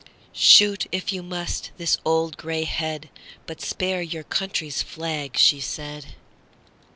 [0.33, 3.07] "Shoot, if you must, this old gray head,
[3.45, 6.15] But spare your country's flag," she said.